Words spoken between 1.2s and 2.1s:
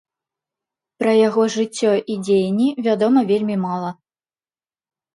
яго жыццё